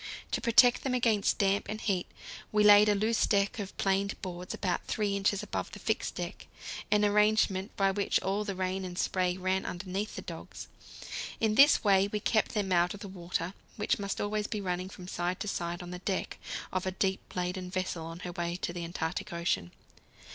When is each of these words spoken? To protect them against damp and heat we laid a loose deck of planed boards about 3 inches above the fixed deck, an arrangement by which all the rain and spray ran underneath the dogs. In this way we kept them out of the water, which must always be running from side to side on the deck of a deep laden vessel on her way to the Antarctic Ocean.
To 0.31 0.41
protect 0.41 0.81
them 0.81 0.95
against 0.95 1.37
damp 1.37 1.69
and 1.69 1.79
heat 1.79 2.07
we 2.51 2.63
laid 2.63 2.89
a 2.89 2.95
loose 2.95 3.27
deck 3.27 3.59
of 3.59 3.77
planed 3.77 4.19
boards 4.23 4.51
about 4.51 4.83
3 4.87 5.15
inches 5.15 5.43
above 5.43 5.71
the 5.73 5.77
fixed 5.77 6.15
deck, 6.15 6.47
an 6.89 7.05
arrangement 7.05 7.77
by 7.77 7.91
which 7.91 8.19
all 8.23 8.43
the 8.43 8.55
rain 8.55 8.83
and 8.83 8.97
spray 8.97 9.37
ran 9.37 9.63
underneath 9.63 10.15
the 10.15 10.23
dogs. 10.23 10.67
In 11.39 11.53
this 11.53 11.83
way 11.83 12.07
we 12.11 12.19
kept 12.19 12.55
them 12.55 12.71
out 12.71 12.95
of 12.95 13.01
the 13.01 13.07
water, 13.07 13.53
which 13.75 13.99
must 13.99 14.19
always 14.19 14.47
be 14.47 14.59
running 14.59 14.89
from 14.89 15.07
side 15.07 15.39
to 15.41 15.47
side 15.47 15.83
on 15.83 15.91
the 15.91 15.99
deck 15.99 16.39
of 16.73 16.87
a 16.87 16.91
deep 16.91 17.35
laden 17.35 17.69
vessel 17.69 18.03
on 18.07 18.21
her 18.21 18.31
way 18.31 18.55
to 18.55 18.73
the 18.73 18.83
Antarctic 18.83 19.31
Ocean. 19.31 19.69